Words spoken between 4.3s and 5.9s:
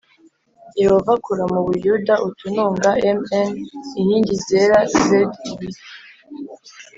Zera Z Ibiti